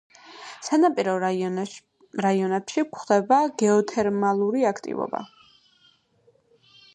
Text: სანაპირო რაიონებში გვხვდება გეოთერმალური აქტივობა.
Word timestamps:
სანაპირო 0.67 1.11
რაიონებში 1.25 2.83
გვხვდება 2.95 3.39
გეოთერმალური 3.65 4.65
აქტივობა. 4.71 5.23